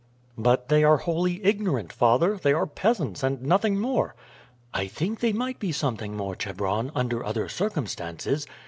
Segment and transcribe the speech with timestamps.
[0.39, 2.35] "But they are wholly ignorant, father.
[2.41, 4.15] They are peasants, and nothing more."
[4.73, 8.47] "I think they might be something more, Chebron, under other circumstances.